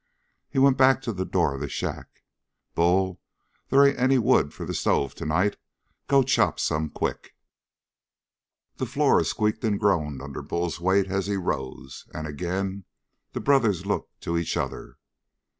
[0.49, 2.23] He went back to the door of the shack.
[2.73, 3.19] "Bull,
[3.69, 5.57] they ain't any wood for the stove tonight.
[6.07, 7.35] Go chop some quick."
[8.77, 12.85] The floor squeaked and groaned under Bull's weight as he rose, and again
[13.33, 14.97] the brothers looked to each other.